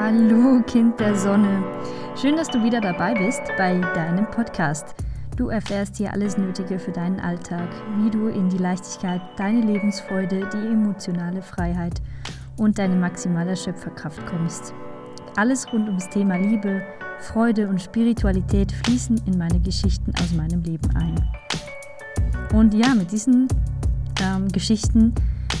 Hallo 0.00 0.62
Kind 0.62 1.00
der 1.00 1.16
Sonne. 1.16 1.64
Schön, 2.14 2.36
dass 2.36 2.46
du 2.48 2.62
wieder 2.62 2.80
dabei 2.80 3.14
bist 3.14 3.42
bei 3.56 3.80
deinem 3.80 4.30
Podcast. 4.30 4.94
Du 5.36 5.48
erfährst 5.48 5.96
hier 5.96 6.12
alles 6.12 6.38
Nötige 6.38 6.78
für 6.78 6.92
deinen 6.92 7.18
Alltag, 7.18 7.68
wie 7.96 8.08
du 8.08 8.28
in 8.28 8.48
die 8.48 8.58
Leichtigkeit, 8.58 9.20
deine 9.36 9.60
Lebensfreude, 9.60 10.48
die 10.52 10.68
emotionale 10.68 11.42
Freiheit 11.42 12.00
und 12.58 12.78
deine 12.78 12.94
maximale 12.94 13.56
Schöpferkraft 13.56 14.24
kommst. 14.26 14.72
Alles 15.34 15.66
rund 15.72 15.88
ums 15.88 16.08
Thema 16.08 16.36
Liebe, 16.36 16.80
Freude 17.18 17.66
und 17.66 17.82
Spiritualität 17.82 18.70
fließen 18.70 19.20
in 19.26 19.36
meine 19.36 19.58
Geschichten 19.58 20.12
aus 20.22 20.32
meinem 20.32 20.62
Leben 20.62 20.96
ein. 20.96 21.16
Und 22.54 22.72
ja, 22.72 22.94
mit 22.94 23.10
diesen 23.10 23.48
ähm, 24.22 24.46
Geschichten 24.46 25.12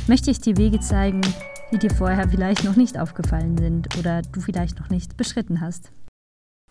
möchte 0.06 0.30
ich 0.30 0.40
dir 0.40 0.56
Wege 0.56 0.78
zeigen, 0.78 1.22
die 1.70 1.78
dir 1.78 1.90
vorher 1.90 2.28
vielleicht 2.28 2.64
noch 2.64 2.76
nicht 2.76 2.98
aufgefallen 2.98 3.58
sind 3.58 3.96
oder 3.98 4.22
du 4.22 4.40
vielleicht 4.40 4.80
noch 4.80 4.88
nicht 4.88 5.16
beschritten 5.16 5.60
hast. 5.60 5.92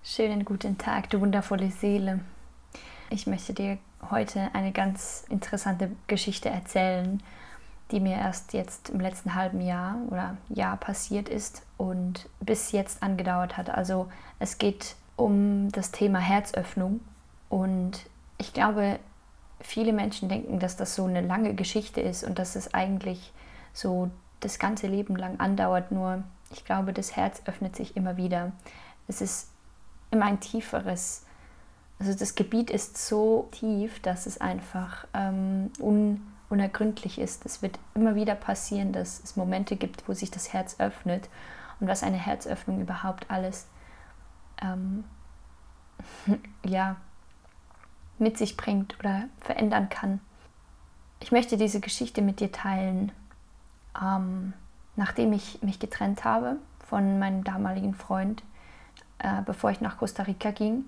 Schönen 0.02 0.44
guten 0.44 0.78
Tag, 0.78 1.10
du 1.10 1.22
wundervolle 1.22 1.70
Seele. 1.70 2.22
Ich 3.10 3.28
möchte 3.28 3.54
dir 3.54 3.78
heute 4.10 4.50
eine 4.54 4.72
ganz 4.72 5.26
interessante 5.30 5.92
Geschichte 6.08 6.50
erzählen, 6.50 7.22
die 7.92 8.00
mir 8.00 8.18
erst 8.18 8.54
jetzt 8.54 8.90
im 8.90 9.00
letzten 9.00 9.36
halben 9.36 9.62
Jahr 9.62 9.98
oder 10.10 10.38
Jahr 10.50 10.78
passiert 10.78 11.30
ist 11.30 11.62
und 11.78 12.28
bis 12.40 12.72
jetzt 12.72 13.04
angedauert 13.04 13.56
hat. 13.56 13.70
Also 13.70 14.10
es 14.40 14.58
geht 14.58 14.96
um 15.16 15.72
das 15.72 15.92
Thema 15.92 16.20
Herzöffnung 16.20 17.02
und 17.50 18.06
ich 18.40 18.52
glaube, 18.52 19.00
viele 19.60 19.94
Menschen 19.94 20.28
denken, 20.28 20.60
dass 20.60 20.76
das 20.76 20.96
so 20.96 21.06
eine 21.06 21.22
lange 21.22 21.54
Geschichte 21.54 22.02
ist 22.02 22.24
und 22.24 22.40
dass 22.40 22.56
es 22.56 22.74
eigentlich 22.74 23.32
so 23.74 24.10
das 24.40 24.60
ganze 24.60 24.88
Leben 24.88 25.16
lang 25.16 25.40
andauert. 25.40 25.92
Nur 25.92 26.24
ich 26.52 26.66
glaube, 26.66 26.94
das 26.94 27.16
Herz 27.16 27.42
öffnet 27.46 27.76
sich 27.76 27.96
immer 27.98 28.18
wieder. 28.18 28.52
Es 29.08 29.22
ist 29.22 29.50
immer 30.12 30.26
ein 30.26 30.40
tieferes, 30.40 31.26
also 32.00 32.14
das 32.14 32.36
Gebiet 32.36 32.70
ist 32.70 32.98
so 32.98 33.50
tief, 33.52 34.00
dass 34.02 34.28
es 34.28 34.40
einfach 34.40 35.08
ähm, 35.14 35.72
un, 35.80 36.22
unergründlich 36.50 37.20
ist. 37.20 37.46
Es 37.46 37.62
wird 37.62 37.80
immer 37.96 38.16
wieder 38.16 38.36
passieren, 38.36 38.92
dass 38.92 39.20
es 39.24 39.36
Momente 39.36 39.76
gibt, 39.76 40.08
wo 40.08 40.14
sich 40.14 40.30
das 40.30 40.54
Herz 40.54 40.76
öffnet 40.80 41.28
und 41.80 41.88
was 41.88 42.04
eine 42.04 42.18
Herzöffnung 42.18 42.82
überhaupt 42.82 43.30
alles 43.32 43.68
ähm, 44.62 45.06
ja, 46.66 46.98
mit 48.20 48.38
sich 48.38 48.58
bringt 48.58 49.00
oder 49.00 49.24
verändern 49.40 49.90
kann. 49.90 50.20
Ich 51.20 51.32
möchte 51.32 51.58
diese 51.58 51.80
Geschichte 51.80 52.22
mit 52.22 52.40
dir 52.40 52.52
teilen, 52.52 53.12
ähm, 54.02 54.54
nachdem 54.96 55.34
ich 55.34 55.62
mich 55.62 55.80
getrennt 55.80 56.24
habe 56.24 56.58
von 56.80 57.20
meinem 57.20 57.44
damaligen 57.44 57.94
Freund, 57.94 58.44
äh, 59.20 59.42
bevor 59.46 59.72
ich 59.72 59.82
nach 59.82 59.98
Costa 59.98 60.24
Rica 60.24 60.52
ging. 60.52 60.86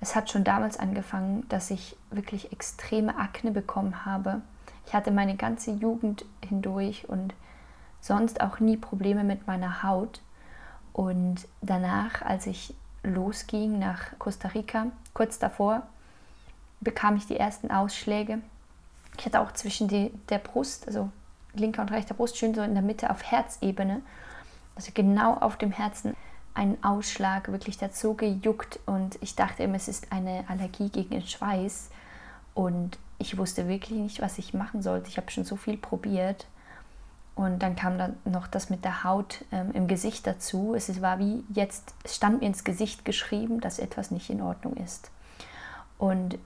Es 0.00 0.14
hat 0.14 0.30
schon 0.30 0.44
damals 0.44 0.78
angefangen, 0.78 1.48
dass 1.48 1.70
ich 1.70 1.96
wirklich 2.10 2.52
extreme 2.52 3.16
Akne 3.16 3.50
bekommen 3.50 4.04
habe. 4.04 4.42
Ich 4.86 4.94
hatte 4.94 5.10
meine 5.10 5.36
ganze 5.36 5.72
Jugend 5.72 6.24
hindurch 6.46 7.08
und 7.08 7.34
sonst 8.00 8.40
auch 8.40 8.60
nie 8.60 8.76
Probleme 8.76 9.24
mit 9.24 9.46
meiner 9.46 9.82
Haut. 9.82 10.20
Und 10.92 11.48
danach, 11.60 12.22
als 12.22 12.46
ich 12.46 12.74
losging 13.02 13.78
nach 13.78 14.18
Costa 14.18 14.48
Rica, 14.48 14.86
kurz 15.14 15.38
davor, 15.38 15.82
bekam 16.80 17.16
ich 17.16 17.26
die 17.26 17.38
ersten 17.38 17.70
Ausschläge. 17.70 18.40
Ich 19.18 19.24
hatte 19.24 19.40
auch 19.40 19.52
zwischen 19.52 19.88
die, 19.88 20.10
der 20.28 20.38
Brust, 20.38 20.86
also 20.86 21.10
linker 21.60 21.82
und 21.82 21.90
rechter 21.90 22.14
Brust, 22.14 22.36
schön 22.36 22.54
so 22.54 22.62
in 22.62 22.74
der 22.74 22.82
Mitte 22.82 23.10
auf 23.10 23.22
Herzebene, 23.22 24.02
also 24.74 24.90
genau 24.94 25.34
auf 25.34 25.56
dem 25.56 25.72
Herzen, 25.72 26.14
einen 26.54 26.82
Ausschlag 26.82 27.52
wirklich 27.52 27.76
dazu 27.76 28.14
gejuckt 28.14 28.80
und 28.86 29.18
ich 29.20 29.36
dachte 29.36 29.62
immer, 29.62 29.76
es 29.76 29.88
ist 29.88 30.10
eine 30.10 30.44
Allergie 30.48 30.88
gegen 30.88 31.10
den 31.10 31.26
Schweiß 31.26 31.90
und 32.54 32.98
ich 33.18 33.36
wusste 33.36 33.68
wirklich 33.68 33.98
nicht, 33.98 34.20
was 34.22 34.38
ich 34.38 34.54
machen 34.54 34.82
sollte. 34.82 35.08
Ich 35.08 35.18
habe 35.18 35.30
schon 35.30 35.44
so 35.44 35.56
viel 35.56 35.76
probiert 35.76 36.46
und 37.34 37.62
dann 37.62 37.76
kam 37.76 37.98
dann 37.98 38.16
noch 38.24 38.46
das 38.46 38.70
mit 38.70 38.84
der 38.84 39.04
Haut 39.04 39.44
ähm, 39.52 39.70
im 39.72 39.86
Gesicht 39.86 40.26
dazu. 40.26 40.74
Es 40.74 41.02
war 41.02 41.18
wie 41.18 41.44
jetzt, 41.52 41.94
es 42.02 42.16
stand 42.16 42.40
mir 42.40 42.46
ins 42.46 42.64
Gesicht 42.64 43.04
geschrieben, 43.04 43.60
dass 43.60 43.78
etwas 43.78 44.10
nicht 44.10 44.30
in 44.30 44.40
Ordnung 44.40 44.74
ist. 44.76 45.10
Und 45.98 46.38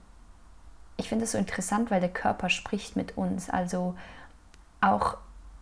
ich 0.97 1.07
finde 1.07 1.23
es 1.23 1.31
so 1.31 1.37
interessant, 1.37 1.91
weil 1.91 2.01
der 2.01 2.11
Körper 2.11 2.49
spricht 2.49 2.97
mit 2.97 3.17
uns. 3.17 3.49
Also 3.49 3.95
auch 4.81 5.17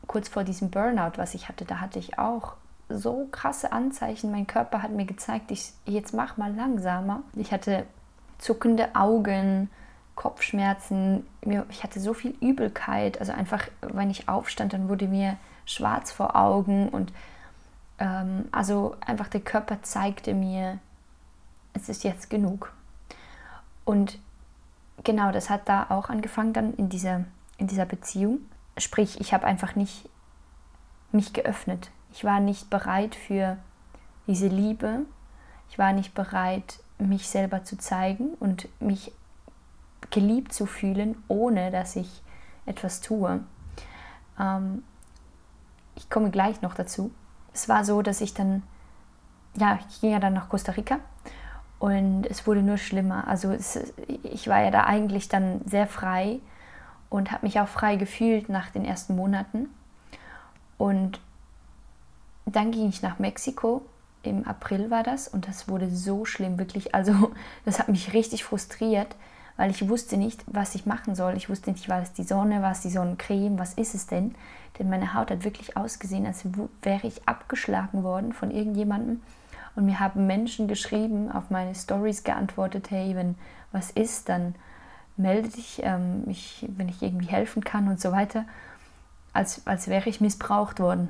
kurz 0.08 0.30
vor 0.30 0.44
diesem 0.44 0.72
Burnout, 0.72 1.18
was 1.18 1.34
ich 1.36 1.50
hatte, 1.50 1.66
da 1.66 1.80
hatte 1.80 2.00
ich 2.00 2.18
auch 2.18 2.56
so 2.90 3.28
krasse 3.32 3.72
Anzeichen. 3.72 4.32
Mein 4.32 4.48
Körper 4.48 4.82
hat 4.82 4.92
mir 4.92 5.06
gezeigt, 5.06 5.52
ich 5.52 5.72
jetzt 5.86 6.14
mach 6.14 6.38
mal 6.38 6.54
langsamer. 6.54 7.22
Ich 7.36 7.52
hatte 7.52 7.86
zuckende 8.40 8.96
Augen, 8.96 9.70
Kopfschmerzen, 10.16 11.26
ich 11.70 11.84
hatte 11.84 12.00
so 12.00 12.14
viel 12.14 12.36
Übelkeit. 12.42 13.20
Also 13.20 13.32
einfach, 13.32 13.68
wenn 13.82 14.10
ich 14.10 14.28
aufstand, 14.28 14.74
dann 14.74 14.90
wurde 14.90 15.08
mir 15.08 15.38
schwarz 15.66 16.12
vor 16.12 16.36
Augen 16.36 16.90
und 16.90 17.14
ähm, 18.00 18.46
also 18.52 18.96
einfach 19.06 19.28
der 19.28 19.42
Körper 19.42 19.84
zeigte 19.84 20.34
mir, 20.34 20.80
es 21.74 21.90
ist 21.90 22.04
jetzt 22.04 22.30
genug. 22.30 22.74
Und 23.86 24.18
genau, 25.04 25.32
das 25.32 25.50
hat 25.50 25.70
da 25.70 25.88
auch 25.90 26.10
angefangen 26.10 26.54
dann 26.54 26.74
in 26.74 26.90
dieser, 26.90 27.26
in 27.58 27.68
dieser 27.68 27.86
Beziehung. 27.86 28.40
Sprich, 28.80 29.20
ich 29.20 29.34
habe 29.34 29.46
einfach 29.46 29.76
nicht 29.76 30.10
mich 31.12 31.34
geöffnet. 31.34 31.92
Ich 32.12 32.24
war 32.24 32.40
nicht 32.40 32.70
bereit 32.70 33.16
für 33.16 33.58
diese 34.28 34.48
Liebe. 34.48 35.02
Ich 35.70 35.78
war 35.78 35.94
nicht 35.94 36.14
bereit, 36.14 36.80
mich 36.98 37.28
selber 37.28 37.64
zu 37.64 37.78
zeigen 37.78 38.34
und 38.40 38.68
mich 38.82 39.12
geliebt 40.12 40.54
zu 40.54 40.66
fühlen, 40.66 41.22
ohne 41.28 41.72
dass 41.72 41.96
ich 41.96 42.22
etwas 42.66 43.02
tue. 43.02 43.44
Ähm, 44.40 44.84
ich 45.96 46.10
komme 46.10 46.32
gleich 46.32 46.62
noch 46.62 46.74
dazu. 46.74 47.12
Es 47.54 47.70
war 47.70 47.84
so, 47.84 48.02
dass 48.02 48.22
ich 48.22 48.34
dann, 48.34 48.64
ja, 49.56 49.80
ich 49.90 50.02
ging 50.02 50.12
ja 50.12 50.20
dann 50.20 50.34
nach 50.34 50.50
Costa 50.50 50.72
Rica 50.72 51.00
und 51.80 52.26
es 52.26 52.48
wurde 52.48 52.62
nur 52.62 52.78
schlimmer. 52.78 53.28
Also 53.28 53.52
es, 53.52 53.80
ich 54.24 54.48
war 54.48 54.62
ja 54.62 54.72
da 54.72 54.86
eigentlich 54.86 55.30
dann 55.30 55.62
sehr 55.66 55.88
frei 55.88 56.40
und 57.10 57.32
habe 57.32 57.46
mich 57.46 57.60
auch 57.60 57.68
frei 57.68 57.96
gefühlt 57.96 58.50
nach 58.50 58.70
den 58.70 58.86
ersten 58.86 59.16
Monaten. 59.16 59.70
Und 60.78 61.20
dann 62.46 62.72
ging 62.72 62.90
ich 62.90 63.02
nach 63.02 63.20
Mexiko. 63.20 63.82
Im 64.24 64.46
April 64.46 64.92
war 64.92 65.04
das 65.04 65.28
und 65.28 65.48
das 65.48 65.68
wurde 65.70 65.90
so 65.90 66.26
schlimm, 66.26 66.60
wirklich. 66.60 66.94
Also, 66.94 67.32
das 67.66 67.80
hat 67.80 67.90
mich 67.90 68.14
richtig 68.14 68.44
frustriert, 68.44 69.16
weil 69.58 69.72
ich 69.72 69.88
wusste 69.90 70.18
nicht, 70.18 70.44
was 70.48 70.76
ich 70.76 70.86
machen 70.86 71.16
soll. 71.16 71.36
Ich 71.36 71.50
wusste 71.50 71.72
nicht, 71.72 71.90
war 71.90 72.02
es 72.02 72.14
die 72.14 72.24
Sonne, 72.24 72.62
war 72.62 72.72
es 72.72 72.82
die 72.82 72.90
Sonnencreme, 72.90 73.58
was 73.58 73.74
ist 73.74 73.96
es 73.96 74.08
denn? 74.08 74.36
Denn 74.78 74.90
meine 74.90 75.14
Haut 75.14 75.32
hat 75.32 75.44
wirklich 75.44 75.76
ausgesehen, 75.76 76.26
als 76.26 76.46
wäre 76.82 77.08
ich 77.08 77.28
abgeschlagen 77.28 78.04
worden 78.04 78.34
von 78.34 78.52
irgendjemandem. 78.52 79.22
Und 79.76 79.86
mir 79.86 80.00
haben 80.00 80.28
Menschen 80.28 80.68
geschrieben, 80.68 81.32
auf 81.32 81.50
meine 81.50 81.76
Stories 81.76 82.24
geantwortet: 82.24 82.92
Hey, 82.92 83.16
wenn 83.16 83.36
was 83.72 83.92
ist, 83.92 84.30
dann 84.30 84.56
melde 85.20 85.50
dich, 85.50 85.82
ähm, 85.84 86.24
ich, 86.28 86.66
wenn 86.70 86.90
ich 86.90 87.04
irgendwie 87.04 87.28
helfen 87.28 87.64
kann 87.64 87.88
und 87.88 88.02
so 88.02 88.12
weiter, 88.12 88.46
als, 89.34 89.68
als 89.68 89.88
wäre 89.88 90.10
ich 90.10 90.22
missbraucht 90.22 90.80
worden. 90.80 91.10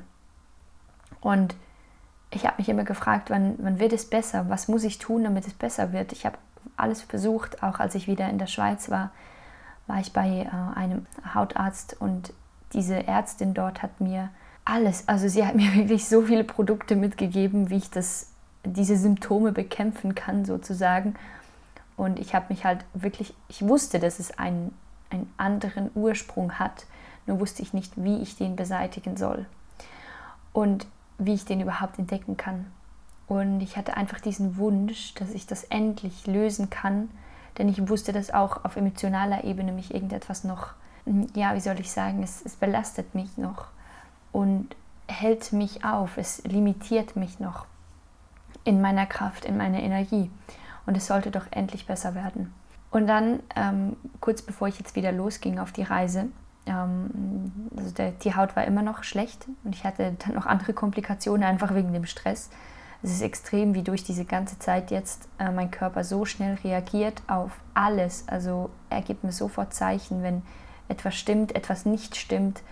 Und 1.20 1.54
ich 2.30 2.46
habe 2.46 2.56
mich 2.58 2.68
immer 2.68 2.84
gefragt, 2.84 3.30
wann, 3.30 3.54
wann 3.58 3.78
wird 3.78 3.92
es 3.92 4.08
besser? 4.08 4.48
Was 4.48 4.68
muss 4.68 4.84
ich 4.84 4.98
tun, 4.98 5.24
damit 5.24 5.46
es 5.46 5.54
besser 5.54 5.92
wird? 5.92 6.12
Ich 6.12 6.26
habe 6.26 6.38
alles 6.76 7.02
versucht, 7.02 7.62
auch 7.62 7.80
als 7.80 7.94
ich 7.94 8.06
wieder 8.06 8.28
in 8.28 8.38
der 8.38 8.46
Schweiz 8.46 8.90
war, 8.90 9.10
war 9.86 10.00
ich 10.00 10.12
bei 10.12 10.42
äh, 10.42 10.78
einem 10.78 11.06
Hautarzt 11.34 11.96
und 12.00 12.32
diese 12.72 13.06
Ärztin 13.06 13.54
dort 13.54 13.82
hat 13.82 14.00
mir 14.00 14.30
alles, 14.64 15.08
also 15.08 15.28
sie 15.28 15.44
hat 15.44 15.54
mir 15.56 15.74
wirklich 15.74 16.08
so 16.08 16.22
viele 16.22 16.44
Produkte 16.44 16.96
mitgegeben, 16.96 17.70
wie 17.70 17.76
ich 17.76 17.90
das, 17.90 18.30
diese 18.64 18.96
Symptome 18.96 19.52
bekämpfen 19.52 20.14
kann 20.14 20.44
sozusagen. 20.44 21.14
Und 21.96 22.18
ich 22.18 22.34
habe 22.34 22.46
mich 22.48 22.64
halt 22.64 22.84
wirklich, 22.94 23.34
ich 23.48 23.62
wusste, 23.62 23.98
dass 23.98 24.18
es 24.18 24.38
einen, 24.38 24.74
einen 25.10 25.32
anderen 25.36 25.90
Ursprung 25.94 26.58
hat, 26.58 26.86
nur 27.26 27.40
wusste 27.40 27.62
ich 27.62 27.72
nicht, 27.72 27.92
wie 27.96 28.18
ich 28.18 28.36
den 28.36 28.56
beseitigen 28.56 29.16
soll 29.16 29.46
und 30.52 30.86
wie 31.18 31.34
ich 31.34 31.44
den 31.44 31.60
überhaupt 31.60 31.98
entdecken 31.98 32.36
kann. 32.36 32.66
Und 33.28 33.60
ich 33.60 33.76
hatte 33.76 33.96
einfach 33.96 34.20
diesen 34.20 34.56
Wunsch, 34.56 35.14
dass 35.14 35.30
ich 35.30 35.46
das 35.46 35.64
endlich 35.64 36.26
lösen 36.26 36.70
kann, 36.70 37.10
denn 37.58 37.68
ich 37.68 37.88
wusste, 37.88 38.12
dass 38.12 38.32
auch 38.32 38.64
auf 38.64 38.76
emotionaler 38.76 39.44
Ebene 39.44 39.72
mich 39.72 39.94
irgendetwas 39.94 40.44
noch, 40.44 40.70
ja, 41.34 41.54
wie 41.54 41.60
soll 41.60 41.78
ich 41.78 41.92
sagen, 41.92 42.22
es, 42.22 42.42
es 42.44 42.56
belastet 42.56 43.14
mich 43.14 43.36
noch 43.36 43.66
und 44.32 44.74
hält 45.06 45.52
mich 45.52 45.84
auf, 45.84 46.16
es 46.16 46.42
limitiert 46.44 47.16
mich 47.16 47.38
noch 47.40 47.66
in 48.64 48.80
meiner 48.80 49.06
Kraft, 49.06 49.44
in 49.44 49.56
meiner 49.56 49.80
Energie 49.80 50.30
und 50.86 50.96
es 50.96 51.06
sollte 51.06 51.30
doch 51.30 51.46
endlich 51.50 51.86
besser 51.86 52.14
werden. 52.14 52.52
Und 52.90 53.06
dann, 53.06 53.40
ähm, 53.54 53.96
kurz 54.20 54.42
bevor 54.42 54.68
ich 54.68 54.78
jetzt 54.78 54.96
wieder 54.96 55.12
losging 55.12 55.58
auf 55.58 55.72
die 55.72 55.82
Reise, 55.82 56.28
ähm, 56.66 57.70
also 57.76 57.90
der, 57.92 58.12
die 58.12 58.34
Haut 58.34 58.56
war 58.56 58.64
immer 58.64 58.82
noch 58.82 59.04
schlecht 59.04 59.46
und 59.64 59.74
ich 59.74 59.84
hatte 59.84 60.14
dann 60.18 60.34
noch 60.34 60.46
andere 60.46 60.72
Komplikationen, 60.72 61.44
einfach 61.44 61.74
wegen 61.74 61.92
dem 61.92 62.06
Stress. 62.06 62.50
Es 63.02 63.12
ist 63.12 63.22
extrem, 63.22 63.74
wie 63.74 63.82
durch 63.82 64.04
diese 64.04 64.24
ganze 64.24 64.58
Zeit 64.58 64.90
jetzt 64.90 65.28
äh, 65.38 65.50
mein 65.50 65.70
Körper 65.70 66.04
so 66.04 66.24
schnell 66.24 66.58
reagiert 66.62 67.22
auf 67.28 67.52
alles. 67.72 68.24
Also 68.26 68.70
er 68.90 69.00
gibt 69.00 69.24
mir 69.24 69.32
sofort 69.32 69.72
Zeichen, 69.72 70.22
wenn 70.22 70.42
etwas 70.88 71.14
stimmt, 71.14 71.54
etwas 71.54 71.86
nicht 71.86 72.16
stimmt. 72.16 72.62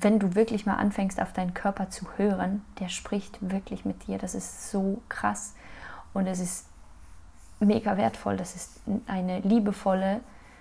Wenn 0.00 0.18
du 0.18 0.34
wirklich 0.34 0.66
mal 0.66 0.76
anfängst, 0.76 1.22
auf 1.22 1.32
deinen 1.32 1.54
Körper 1.54 1.90
zu 1.90 2.06
hören, 2.16 2.64
der 2.80 2.88
spricht 2.88 3.38
wirklich 3.40 3.84
mit 3.84 4.06
dir. 4.08 4.18
Das 4.18 4.34
ist 4.34 4.70
so 4.70 5.00
krass 5.08 5.54
und 6.12 6.26
es 6.26 6.40
ist 6.40 6.66
mega 7.60 7.96
wertvoll. 7.96 8.36
Das 8.36 8.54
ist 8.54 8.80
eine 9.06 9.40
liebevolle 9.40 10.20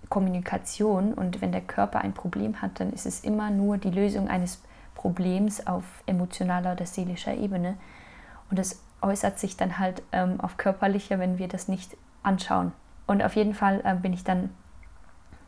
Kommunikation 0.09 1.13
und 1.13 1.41
wenn 1.41 1.51
der 1.51 1.61
Körper 1.61 2.01
ein 2.01 2.13
Problem 2.13 2.61
hat, 2.61 2.79
dann 2.79 2.93
ist 2.93 3.05
es 3.05 3.21
immer 3.21 3.49
nur 3.49 3.77
die 3.77 3.89
Lösung 3.89 4.27
eines 4.27 4.61
Problems 4.95 5.65
auf 5.65 5.83
emotionaler 6.05 6.73
oder 6.73 6.85
seelischer 6.85 7.33
Ebene. 7.33 7.77
Und 8.49 8.59
es 8.59 8.81
äußert 9.01 9.39
sich 9.39 9.57
dann 9.57 9.79
halt 9.79 10.03
ähm, 10.11 10.39
auf 10.39 10.57
körperlicher, 10.57 11.19
wenn 11.19 11.37
wir 11.37 11.47
das 11.47 11.67
nicht 11.67 11.97
anschauen. 12.21 12.71
Und 13.05 13.23
auf 13.23 13.35
jeden 13.35 13.53
Fall 13.53 13.81
äh, 13.83 13.95
bin 13.95 14.13
ich 14.13 14.23
dann 14.23 14.49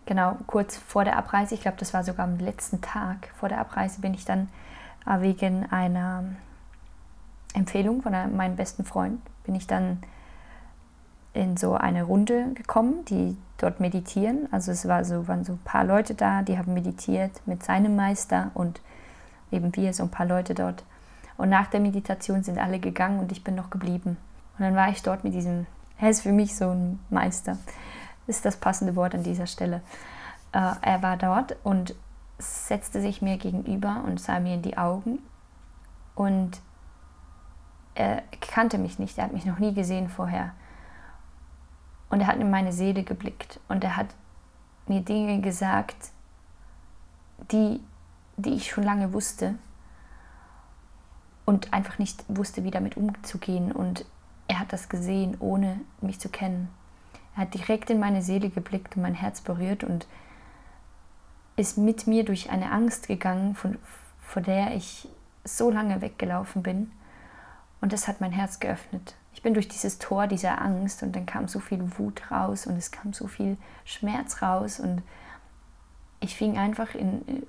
genau 0.06 0.38
kurz 0.47 0.77
vor 0.77 1.03
der 1.03 1.18
Abreise, 1.18 1.56
ich 1.56 1.62
glaube, 1.62 1.77
das 1.80 1.94
war 1.94 2.03
sogar 2.03 2.25
am 2.25 2.38
letzten 2.38 2.81
Tag 2.81 3.30
vor 3.36 3.50
der 3.50 3.59
Abreise, 3.59 4.01
bin 4.01 4.13
ich 4.13 4.25
dann 4.25 4.50
äh, 5.06 5.21
wegen 5.21 5.71
einer 5.71 6.24
Empfehlung 7.53 8.01
von 8.01 8.13
einem, 8.13 8.36
meinem 8.36 8.56
besten 8.56 8.83
Freund, 8.83 9.21
bin 9.45 9.56
ich 9.56 9.68
dann 9.68 10.00
in 11.36 11.58
so 11.58 11.74
eine 11.74 12.04
Runde 12.04 12.54
gekommen, 12.54 13.04
die 13.06 13.38
dort 13.58 13.80
meditieren. 13.80 14.48
Also 14.52 14.72
es 14.72 14.88
war 14.88 15.04
so, 15.04 15.28
waren 15.28 15.44
so 15.44 15.54
ein 15.54 15.60
paar 15.64 15.84
Leute 15.84 16.16
da, 16.16 16.42
die 16.42 16.58
haben 16.58 16.74
meditiert 16.74 17.32
mit 17.46 17.64
seinem 17.64 17.96
Meister 17.96 18.52
und 18.54 18.82
eben 19.52 19.76
wir, 19.76 19.94
so 19.94 20.04
ein 20.04 20.12
paar 20.12 20.26
Leute 20.26 20.56
dort. 20.56 20.84
Und 21.38 21.50
nach 21.50 21.68
der 21.68 21.82
Meditation 21.82 22.44
sind 22.44 22.58
alle 22.58 22.80
gegangen 22.80 23.20
und 23.20 23.32
ich 23.32 23.44
bin 23.44 23.56
noch 23.56 23.70
geblieben. 23.70 24.18
Und 24.58 24.64
dann 24.64 24.76
war 24.76 24.90
ich 24.90 25.04
dort 25.04 25.26
mit 25.26 25.34
diesem, 25.34 25.66
er 26.00 26.10
ist 26.10 26.22
für 26.22 26.32
mich 26.32 26.56
so 26.56 26.70
ein 26.70 27.00
Meister, 27.10 27.58
ist 28.28 28.46
das 28.46 28.56
passende 28.56 28.96
Wort 28.96 29.14
an 29.14 29.24
dieser 29.24 29.48
Stelle. 29.48 29.81
Äh, 30.54 30.72
er 30.81 31.04
war 31.04 31.18
dort 31.18 31.58
und 31.64 31.96
setzte 32.38 33.02
sich 33.02 33.22
mir 33.22 33.38
gegenüber 33.38 34.04
und 34.06 34.22
sah 34.22 34.40
mir 34.40 34.54
in 34.54 34.62
die 34.62 34.78
Augen. 34.78 35.20
Und 36.16 36.62
er 37.94 38.24
kannte 38.40 38.78
mich 38.78 39.00
nicht, 39.00 39.18
er 39.18 39.26
hat 39.26 39.34
mich 39.34 39.46
noch 39.46 39.60
nie 39.60 39.74
gesehen 39.74 40.08
vorher. 40.08 40.54
Und 42.10 42.22
er 42.22 42.28
hat 42.28 42.38
in 42.38 42.50
meine 42.50 42.72
Seele 42.72 43.04
geblickt 43.04 43.60
und 43.68 43.84
er 43.84 43.98
hat 43.98 44.07
mir 44.88 45.02
Dinge 45.02 45.42
gesagt, 45.42 45.96
die, 47.52 47.81
die 48.38 48.54
ich 48.54 48.69
schon 48.69 48.84
lange 48.84 49.13
wusste 49.13 49.56
und 51.46 51.74
einfach 51.74 52.00
nicht 52.00 52.24
wusste, 52.28 52.63
wie 52.63 52.72
damit 52.72 52.98
umzugehen. 52.98 53.72
Und 53.72 54.06
er 54.48 54.60
hat 54.60 54.74
das 54.74 54.90
gesehen, 54.90 55.38
ohne 55.40 55.80
mich 56.02 56.19
zu 56.19 56.30
kennen. 56.30 56.69
Er 57.36 57.42
hat 57.42 57.54
direkt 57.54 57.90
in 57.90 58.00
meine 58.00 58.22
Seele 58.22 58.50
geblickt 58.50 58.96
und 58.96 59.02
mein 59.02 59.16
Herz 59.16 59.42
berührt 59.42 59.84
und 59.84 60.07
ist 61.56 61.78
mit 61.78 62.07
mir 62.07 62.25
durch 62.25 62.50
eine 62.50 62.72
Angst 62.72 63.07
gegangen, 63.07 63.56
von, 63.56 63.78
vor 64.22 64.42
der 64.42 64.75
ich 64.75 65.07
so 65.44 65.69
lange 65.69 66.02
weggelaufen 66.02 66.63
bin. 66.63 66.92
Und 67.81 67.94
das 67.94 68.07
hat 68.07 68.22
mein 68.22 68.31
Herz 68.31 68.60
geöffnet. 68.60 69.16
Ich 69.36 69.42
bin 69.42 69.54
durch 69.54 69.68
dieses 69.68 70.00
Tor 70.00 70.28
dieser 70.28 70.62
Angst 70.62 71.04
und 71.04 71.14
dann 71.16 71.26
kam 71.26 71.50
so 71.50 71.60
viel 71.60 72.00
Wut 72.00 72.32
raus 72.32 72.66
und 72.66 72.78
es 72.78 72.90
kam 72.90 73.12
so 73.12 73.28
viel 73.28 73.58
Schmerz 73.84 74.42
raus 74.42 74.80
und 74.80 75.04
ich 76.22 76.36
fing 76.36 76.58
einfach 76.58 76.96
in, 76.96 77.46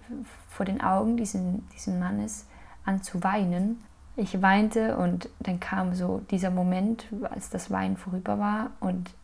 vor 0.50 0.66
den 0.66 0.82
Augen 0.82 1.16
diesen, 1.16 1.66
diesen 1.70 2.00
Mannes 2.00 2.44
an 2.84 3.02
zu 3.02 3.22
weinen. 3.22 3.82
Ich 4.16 4.42
weinte 4.42 4.96
und 4.96 5.28
dann 5.38 5.60
kam 5.60 5.94
so 5.94 6.22
dieser 6.30 6.50
Moment, 6.50 7.06
als 7.30 7.50
das 7.50 7.70
Weinen 7.70 7.96
vorüber 7.96 8.38
war 8.38 8.70
und 8.80 9.14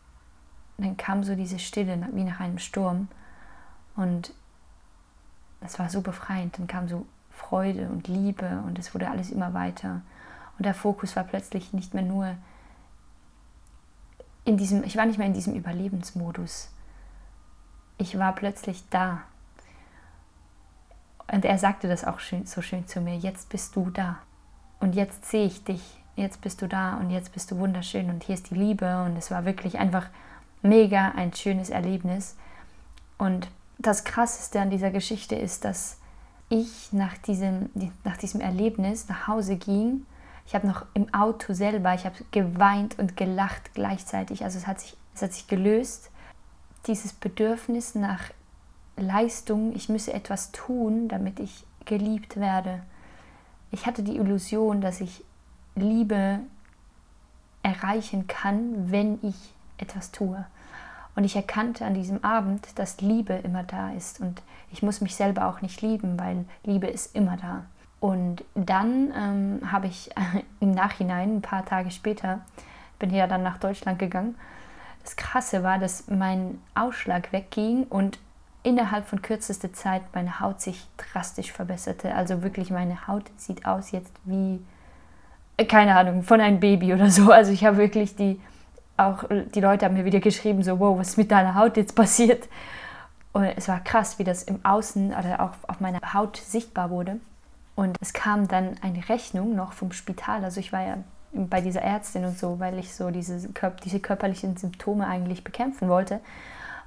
dann 0.77 0.95
kam 0.95 1.25
so 1.25 1.35
diese 1.35 1.59
Stille 1.59 2.07
wie 2.13 2.23
nach 2.23 2.39
einem 2.39 2.59
Sturm 2.59 3.09
und 3.97 4.33
es 5.59 5.77
war 5.79 5.89
so 5.89 6.01
befreiend. 6.01 6.57
Dann 6.57 6.67
kam 6.67 6.87
so 6.87 7.05
Freude 7.29 7.89
und 7.89 8.07
Liebe 8.07 8.63
und 8.65 8.79
es 8.79 8.93
wurde 8.93 9.09
alles 9.09 9.31
immer 9.31 9.53
weiter. 9.53 10.01
Und 10.57 10.65
der 10.65 10.73
Fokus 10.73 11.15
war 11.17 11.25
plötzlich 11.25 11.73
nicht 11.73 11.93
mehr 11.93 12.03
nur 12.03 12.35
in 14.45 14.57
diesem, 14.57 14.83
ich 14.83 14.97
war 14.97 15.05
nicht 15.05 15.17
mehr 15.17 15.27
in 15.27 15.33
diesem 15.33 15.55
Überlebensmodus. 15.55 16.69
Ich 17.97 18.17
war 18.17 18.33
plötzlich 18.33 18.83
da. 18.89 19.21
Und 21.31 21.45
er 21.45 21.57
sagte 21.57 21.87
das 21.87 22.03
auch 22.03 22.19
schön, 22.19 22.45
so 22.45 22.61
schön 22.61 22.87
zu 22.87 23.01
mir, 23.01 23.17
jetzt 23.17 23.49
bist 23.49 23.75
du 23.75 23.89
da. 23.89 24.17
Und 24.79 24.95
jetzt 24.95 25.25
sehe 25.25 25.45
ich 25.45 25.63
dich, 25.63 25.81
jetzt 26.15 26.41
bist 26.41 26.61
du 26.61 26.67
da 26.67 26.97
und 26.97 27.09
jetzt 27.09 27.33
bist 27.33 27.49
du 27.51 27.57
wunderschön 27.57 28.09
und 28.09 28.23
hier 28.23 28.35
ist 28.35 28.49
die 28.49 28.55
Liebe. 28.55 29.03
Und 29.03 29.15
es 29.15 29.31
war 29.31 29.45
wirklich 29.45 29.79
einfach 29.79 30.07
mega 30.61 31.13
ein 31.15 31.33
schönes 31.33 31.69
Erlebnis. 31.69 32.35
Und 33.17 33.47
das 33.77 34.03
Krasseste 34.03 34.59
an 34.59 34.69
dieser 34.69 34.91
Geschichte 34.91 35.35
ist, 35.35 35.63
dass 35.63 35.97
ich 36.49 36.91
nach 36.91 37.17
diesem, 37.19 37.69
nach 38.03 38.17
diesem 38.17 38.41
Erlebnis 38.41 39.07
nach 39.07 39.27
Hause 39.27 39.55
ging 39.55 40.05
ich 40.45 40.55
habe 40.55 40.67
noch 40.67 40.85
im 40.93 41.13
Auto 41.13 41.53
selber, 41.53 41.93
ich 41.93 42.05
habe 42.05 42.15
geweint 42.31 42.99
und 42.99 43.17
gelacht 43.17 43.73
gleichzeitig. 43.73 44.43
Also 44.43 44.57
es 44.57 44.67
hat 44.67 44.79
sich, 44.81 44.97
es 45.15 45.21
hat 45.21 45.33
sich 45.33 45.47
gelöst. 45.47 46.09
Dieses 46.87 47.13
Bedürfnis 47.13 47.95
nach 47.95 48.29
Leistung, 48.97 49.73
ich 49.75 49.89
müsse 49.89 50.13
etwas 50.13 50.51
tun, 50.51 51.07
damit 51.07 51.39
ich 51.39 51.65
geliebt 51.85 52.37
werde. 52.37 52.83
Ich 53.71 53.85
hatte 53.85 54.03
die 54.03 54.17
Illusion, 54.17 54.81
dass 54.81 55.01
ich 55.01 55.23
Liebe 55.75 56.39
erreichen 57.63 58.27
kann, 58.27 58.91
wenn 58.91 59.19
ich 59.23 59.35
etwas 59.77 60.11
tue. 60.11 60.45
Und 61.15 61.23
ich 61.23 61.35
erkannte 61.35 61.85
an 61.85 61.93
diesem 61.93 62.23
Abend, 62.23 62.67
dass 62.77 63.01
Liebe 63.01 63.33
immer 63.33 63.63
da 63.63 63.91
ist. 63.91 64.19
Und 64.19 64.41
ich 64.71 64.83
muss 64.83 65.01
mich 65.01 65.15
selber 65.15 65.47
auch 65.47 65.61
nicht 65.61 65.81
lieben, 65.81 66.19
weil 66.19 66.45
Liebe 66.63 66.87
ist 66.87 67.15
immer 67.15 67.37
da. 67.37 67.65
Und 68.03 68.43
dann 68.53 69.13
ähm, 69.17 69.71
habe 69.71 69.87
ich 69.87 70.09
im 70.59 70.71
Nachhinein, 70.71 71.37
ein 71.37 71.41
paar 71.41 71.63
Tage 71.63 71.89
später, 71.89 72.41
bin 72.99 73.11
ja 73.11 73.27
dann 73.27 73.43
nach 73.43 73.59
Deutschland 73.59 73.97
gegangen. 73.97 74.35
Das 75.03 75.15
Krasse 75.15 75.63
war, 75.63 75.79
dass 75.79 76.09
mein 76.09 76.59
Ausschlag 76.75 77.31
wegging 77.31 77.85
und 77.85 78.19
innerhalb 78.61 79.05
von 79.07 79.21
kürzester 79.21 79.71
Zeit 79.71 80.01
meine 80.13 80.41
Haut 80.41 80.59
sich 80.59 80.85
drastisch 80.97 81.53
verbesserte. 81.53 82.13
Also 82.13 82.43
wirklich, 82.43 82.71
meine 82.71 83.07
Haut 83.07 83.23
sieht 83.37 83.65
aus 83.65 83.91
jetzt 83.91 84.11
wie, 84.25 84.59
äh, 85.55 85.63
keine 85.63 85.95
Ahnung, 85.95 86.23
von 86.23 86.41
einem 86.41 86.59
Baby 86.59 86.93
oder 86.93 87.09
so. 87.09 87.31
Also 87.31 87.53
ich 87.53 87.63
habe 87.63 87.77
wirklich 87.77 88.17
die, 88.17 88.41
auch 88.97 89.23
die 89.29 89.61
Leute 89.61 89.85
haben 89.85 89.93
mir 89.93 90.03
wieder 90.03 90.19
geschrieben, 90.19 90.61
so, 90.61 90.77
wow, 90.77 90.99
was 90.99 91.11
ist 91.11 91.17
mit 91.17 91.31
deiner 91.31 91.55
Haut 91.55 91.77
jetzt 91.77 91.95
passiert? 91.95 92.49
Und 93.31 93.45
es 93.45 93.69
war 93.69 93.79
krass, 93.79 94.19
wie 94.19 94.25
das 94.25 94.43
im 94.43 94.59
Außen 94.65 95.13
oder 95.13 95.39
auch 95.39 95.69
auf 95.69 95.79
meiner 95.79 96.01
Haut 96.13 96.35
sichtbar 96.35 96.89
wurde. 96.89 97.21
Und 97.75 97.97
es 98.01 98.13
kam 98.13 98.47
dann 98.47 98.75
eine 98.81 99.09
Rechnung 99.09 99.55
noch 99.55 99.73
vom 99.73 99.91
Spital. 99.91 100.43
Also 100.43 100.59
ich 100.59 100.71
war 100.71 100.85
ja 100.85 100.97
bei 101.33 101.61
dieser 101.61 101.81
Ärztin 101.81 102.25
und 102.25 102.37
so, 102.37 102.59
weil 102.59 102.77
ich 102.77 102.93
so 102.93 103.09
diese, 103.09 103.49
diese 103.83 103.99
körperlichen 103.99 104.55
Symptome 104.57 105.07
eigentlich 105.07 105.43
bekämpfen 105.43 105.89
wollte. 105.89 106.19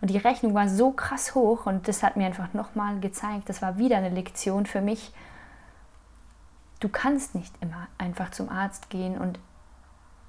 Und 0.01 0.11
die 0.11 0.19
Rechnung 0.19 0.55
war 0.55 0.69
so 0.69 0.93
krass 0.93 1.35
hoch 1.35 1.67
und 1.67 1.89
das 1.89 2.03
hat 2.03 2.17
mir 2.17 2.27
einfach 2.27 2.53
nochmal 2.53 3.01
gezeigt, 3.01 3.49
das 3.49 3.63
war 3.63 3.79
wieder 3.79 3.97
eine 3.97 4.11
Lektion 4.11 4.67
für 4.67 4.81
mich. 4.81 5.13
Du 6.81 6.89
kannst 6.89 7.35
nicht 7.35 7.55
immer 7.61 7.89
einfach 7.97 8.31
zum 8.31 8.51
Arzt 8.51 8.91
gehen 8.91 9.19
und 9.19 9.41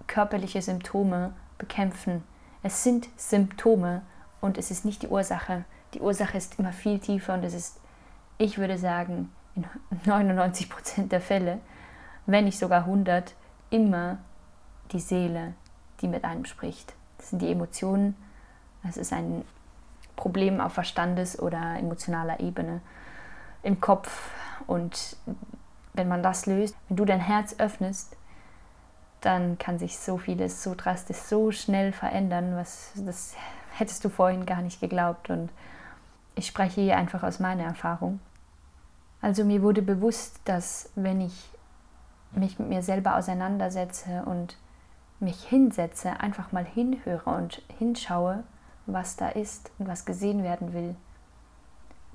körperliche 0.07 0.61
Symptome 0.61 1.33
bekämpfen. 1.57 2.23
Es 2.63 2.83
sind 2.83 3.09
Symptome 3.17 4.01
und 4.39 4.57
es 4.57 4.71
ist 4.71 4.85
nicht 4.85 5.03
die 5.03 5.09
Ursache. 5.09 5.65
Die 5.93 5.99
Ursache 5.99 6.37
ist 6.37 6.57
immer 6.57 6.71
viel 6.71 6.99
tiefer 6.99 7.33
und 7.33 7.43
es 7.43 7.53
ist, 7.53 7.79
ich 8.37 8.57
würde 8.57 8.77
sagen, 8.77 9.29
in 9.57 9.65
99 10.05 10.69
Prozent 10.69 11.11
der 11.11 11.21
Fälle, 11.21 11.59
wenn 12.25 12.45
nicht 12.45 12.59
sogar 12.59 12.81
100, 12.81 13.33
immer 13.69 14.19
die 14.91 14.99
Seele, 14.99 15.53
die 16.01 16.07
mit 16.07 16.23
einem 16.23 16.45
spricht. 16.45 16.93
Das 17.17 17.31
sind 17.31 17.41
die 17.41 17.51
Emotionen. 17.51 18.15
Das 18.83 18.97
ist 18.97 19.11
ein 19.11 19.43
Problem 20.15 20.61
auf 20.61 20.73
Verstandes- 20.73 21.39
oder 21.39 21.77
emotionaler 21.77 22.39
Ebene 22.39 22.81
im 23.63 23.81
Kopf. 23.81 24.29
Und 24.67 25.17
wenn 25.93 26.07
man 26.07 26.23
das 26.23 26.45
löst, 26.45 26.75
wenn 26.87 26.97
du 26.97 27.05
dein 27.05 27.19
Herz 27.19 27.55
öffnest, 27.57 28.15
dann 29.21 29.57
kann 29.57 29.79
sich 29.79 29.97
so 29.97 30.17
vieles 30.17 30.63
so 30.63 30.75
drastisch, 30.75 31.17
so 31.17 31.51
schnell 31.51 31.91
verändern, 31.91 32.55
was 32.55 32.91
das 32.95 33.35
hättest 33.73 34.05
du 34.05 34.09
vorhin 34.09 34.45
gar 34.45 34.61
nicht 34.61 34.79
geglaubt. 34.79 35.29
Und 35.29 35.49
ich 36.35 36.47
spreche 36.47 36.81
hier 36.81 36.97
einfach 36.97 37.23
aus 37.23 37.39
meiner 37.39 37.63
Erfahrung. 37.63 38.19
Also 39.21 39.43
mir 39.43 39.62
wurde 39.62 39.81
bewusst, 39.81 40.39
dass 40.45 40.89
wenn 40.95 41.21
ich 41.21 41.50
mich 42.31 42.59
mit 42.59 42.69
mir 42.69 42.83
selber 42.83 43.15
auseinandersetze 43.15 44.24
und 44.25 44.57
mich 45.19 45.43
hinsetze, 45.43 46.19
einfach 46.19 46.51
mal 46.51 46.65
hinhöre 46.65 47.29
und 47.29 47.62
hinschaue, 47.79 48.43
was 48.86 49.15
da 49.15 49.29
ist 49.29 49.71
und 49.79 49.88
was 49.88 50.05
gesehen 50.05 50.43
werden 50.43 50.74
will, 50.74 50.95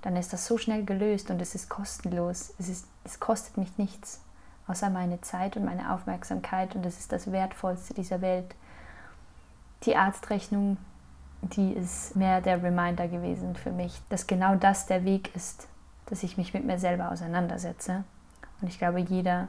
dann 0.02 0.16
ist 0.16 0.32
das 0.32 0.46
so 0.46 0.58
schnell 0.58 0.84
gelöst 0.84 1.30
und 1.30 1.40
es 1.40 1.54
ist 1.54 1.68
kostenlos. 1.68 2.54
Es, 2.58 2.68
ist, 2.68 2.86
es 3.04 3.20
kostet 3.20 3.56
mich 3.56 3.78
nichts. 3.78 4.20
außer 4.66 4.90
meine 4.90 5.20
Zeit 5.20 5.56
und 5.56 5.64
meine 5.64 5.92
Aufmerksamkeit 5.92 6.74
und 6.74 6.84
das 6.84 6.98
ist 6.98 7.12
das 7.12 7.32
Wertvollste 7.32 7.94
dieser 7.94 8.20
Welt. 8.20 8.54
Die 9.84 9.96
Arztrechnung, 9.96 10.76
die 11.42 11.72
ist 11.72 12.14
mehr 12.14 12.40
der 12.40 12.62
Reminder 12.62 13.08
gewesen 13.08 13.56
für 13.56 13.72
mich, 13.72 14.00
dass 14.08 14.28
genau 14.28 14.54
das 14.54 14.86
der 14.86 15.04
Weg 15.04 15.34
ist, 15.34 15.66
dass 16.06 16.22
ich 16.22 16.36
mich 16.36 16.54
mit 16.54 16.64
mir 16.64 16.78
selber 16.78 17.10
auseinandersetze. 17.10 18.04
Und 18.60 18.68
ich 18.68 18.78
glaube, 18.78 19.00
jeder 19.00 19.48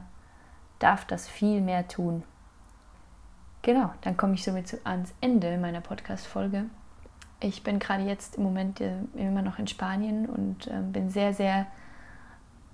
darf 0.78 1.04
das 1.04 1.28
viel 1.28 1.60
mehr 1.60 1.88
tun. 1.88 2.22
Genau, 3.62 3.90
dann 4.02 4.16
komme 4.16 4.34
ich 4.34 4.44
somit 4.44 4.78
ans 4.84 5.14
Ende 5.20 5.56
meiner 5.56 5.80
Podcast-Folge. 5.80 6.64
Ich 7.40 7.62
bin 7.62 7.78
gerade 7.78 8.04
jetzt 8.04 8.36
im 8.36 8.42
Moment 8.42 8.80
äh, 8.80 8.92
immer 9.16 9.42
noch 9.42 9.58
in 9.58 9.66
Spanien 9.66 10.26
und 10.26 10.66
äh, 10.66 10.80
bin 10.82 11.08
sehr, 11.10 11.32
sehr 11.32 11.66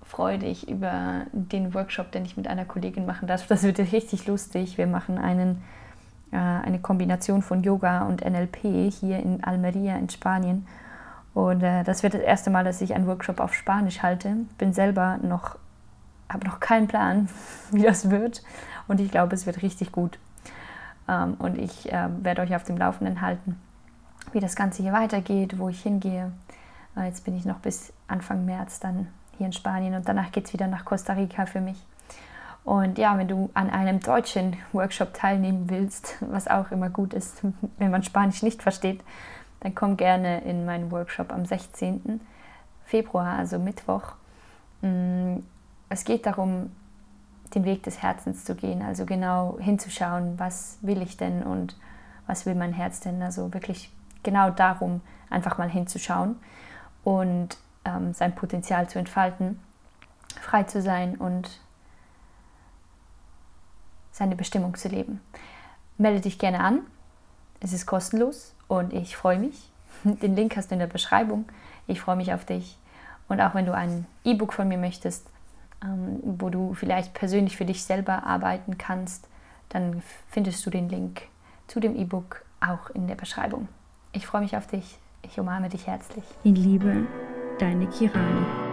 freudig 0.02 0.68
über 0.68 1.26
den 1.32 1.74
Workshop, 1.74 2.10
den 2.10 2.24
ich 2.24 2.36
mit 2.36 2.48
einer 2.48 2.64
Kollegin 2.64 3.06
machen 3.06 3.28
darf. 3.28 3.46
Das 3.46 3.62
wird 3.62 3.78
richtig 3.78 4.26
lustig. 4.26 4.78
Wir 4.78 4.88
machen 4.88 5.18
einen, 5.18 5.62
äh, 6.32 6.36
eine 6.36 6.80
Kombination 6.80 7.42
von 7.42 7.62
Yoga 7.62 8.02
und 8.02 8.24
NLP 8.24 8.92
hier 8.92 9.20
in 9.20 9.44
Almeria 9.44 9.96
in 9.96 10.08
Spanien. 10.08 10.66
Und 11.34 11.62
äh, 11.62 11.84
das 11.84 12.02
wird 12.02 12.14
das 12.14 12.22
erste 12.22 12.50
Mal, 12.50 12.64
dass 12.64 12.80
ich 12.80 12.94
einen 12.94 13.06
Workshop 13.06 13.40
auf 13.40 13.54
Spanisch 13.54 14.02
halte. 14.02 14.36
Bin 14.58 14.72
selber 14.72 15.18
noch, 15.22 15.56
habe 16.28 16.46
noch 16.46 16.60
keinen 16.60 16.88
Plan, 16.88 17.28
wie 17.70 17.82
das 17.82 18.10
wird. 18.10 18.42
Und 18.88 19.00
ich 19.00 19.10
glaube, 19.10 19.34
es 19.34 19.46
wird 19.46 19.62
richtig 19.62 19.92
gut. 19.92 20.18
Ähm, 21.08 21.34
und 21.38 21.58
ich 21.58 21.92
äh, 21.92 22.08
werde 22.22 22.42
euch 22.42 22.54
auf 22.54 22.64
dem 22.64 22.76
Laufenden 22.76 23.20
halten, 23.20 23.60
wie 24.32 24.40
das 24.40 24.56
Ganze 24.56 24.82
hier 24.82 24.92
weitergeht, 24.92 25.58
wo 25.58 25.68
ich 25.68 25.82
hingehe. 25.82 26.32
Äh, 26.96 27.06
jetzt 27.06 27.24
bin 27.24 27.36
ich 27.36 27.44
noch 27.44 27.58
bis 27.58 27.92
Anfang 28.08 28.44
März 28.44 28.80
dann 28.80 29.06
hier 29.36 29.46
in 29.46 29.52
Spanien 29.52 29.94
und 29.94 30.08
danach 30.08 30.32
geht 30.32 30.46
es 30.46 30.52
wieder 30.52 30.66
nach 30.66 30.84
Costa 30.84 31.14
Rica 31.14 31.46
für 31.46 31.60
mich. 31.60 31.82
Und 32.62 32.98
ja, 32.98 33.16
wenn 33.16 33.26
du 33.26 33.50
an 33.54 33.70
einem 33.70 34.00
deutschen 34.00 34.56
Workshop 34.72 35.14
teilnehmen 35.14 35.70
willst, 35.70 36.16
was 36.20 36.48
auch 36.48 36.70
immer 36.70 36.90
gut 36.90 37.14
ist, 37.14 37.42
wenn 37.78 37.90
man 37.90 38.02
Spanisch 38.02 38.42
nicht 38.42 38.62
versteht, 38.62 39.02
dann 39.60 39.74
komm 39.74 39.96
gerne 39.96 40.42
in 40.42 40.64
meinen 40.64 40.90
Workshop 40.90 41.32
am 41.32 41.44
16. 41.44 42.20
Februar, 42.84 43.38
also 43.38 43.58
Mittwoch. 43.58 44.14
Mm, 44.82 45.38
es 45.88 46.04
geht 46.04 46.26
darum, 46.26 46.72
den 47.54 47.64
Weg 47.64 47.82
des 47.82 48.02
Herzens 48.02 48.44
zu 48.44 48.54
gehen, 48.54 48.82
also 48.82 49.04
genau 49.04 49.58
hinzuschauen, 49.60 50.38
was 50.38 50.78
will 50.82 51.02
ich 51.02 51.16
denn 51.16 51.42
und 51.42 51.76
was 52.26 52.46
will 52.46 52.54
mein 52.54 52.72
Herz 52.72 53.00
denn, 53.00 53.22
also 53.22 53.52
wirklich 53.52 53.92
genau 54.22 54.50
darum 54.50 55.00
einfach 55.30 55.58
mal 55.58 55.68
hinzuschauen 55.68 56.36
und 57.02 57.56
ähm, 57.84 58.14
sein 58.14 58.34
Potenzial 58.34 58.88
zu 58.88 58.98
entfalten, 58.98 59.58
frei 60.40 60.62
zu 60.62 60.80
sein 60.80 61.16
und 61.16 61.60
seine 64.12 64.36
Bestimmung 64.36 64.76
zu 64.76 64.88
leben. 64.88 65.20
Melde 65.98 66.20
dich 66.20 66.38
gerne 66.38 66.60
an, 66.60 66.80
es 67.60 67.72
ist 67.72 67.86
kostenlos 67.86 68.54
und 68.68 68.92
ich 68.92 69.16
freue 69.16 69.38
mich. 69.38 69.70
Den 70.04 70.34
Link 70.34 70.56
hast 70.56 70.70
du 70.70 70.74
in 70.74 70.80
der 70.80 70.86
Beschreibung. 70.86 71.44
Ich 71.86 72.00
freue 72.00 72.16
mich 72.16 72.32
auf 72.32 72.44
dich. 72.44 72.78
Und 73.28 73.40
auch 73.40 73.54
wenn 73.54 73.66
du 73.66 73.74
ein 73.74 74.06
E-Book 74.24 74.52
von 74.52 74.66
mir 74.66 74.78
möchtest, 74.78 75.28
ähm, 75.82 76.20
wo 76.22 76.50
du 76.50 76.74
vielleicht 76.74 77.14
persönlich 77.14 77.56
für 77.56 77.64
dich 77.64 77.84
selber 77.84 78.24
arbeiten 78.24 78.76
kannst, 78.78 79.28
dann 79.68 80.02
findest 80.28 80.64
du 80.66 80.70
den 80.70 80.88
Link 80.88 81.22
zu 81.68 81.80
dem 81.80 81.96
E-Book 81.96 82.44
auch 82.60 82.90
in 82.90 83.06
der 83.06 83.14
Beschreibung. 83.14 83.68
Ich 84.12 84.26
freue 84.26 84.42
mich 84.42 84.56
auf 84.56 84.66
dich. 84.66 84.98
Ich 85.22 85.38
umarme 85.38 85.68
dich 85.68 85.86
herzlich. 85.86 86.24
In 86.42 86.56
Liebe, 86.56 87.06
deine 87.58 87.86
Kirani. 87.86 88.69